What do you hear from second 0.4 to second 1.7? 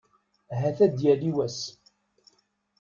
Ahat ad yali wass.